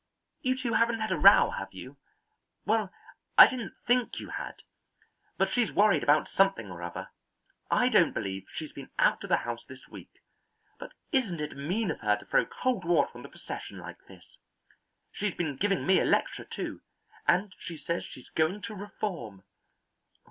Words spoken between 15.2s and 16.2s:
been giving me a